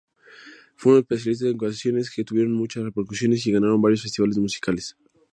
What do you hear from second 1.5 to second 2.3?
canciones que